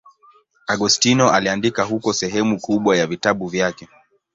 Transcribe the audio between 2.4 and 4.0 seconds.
kubwa ya vitabu vyake.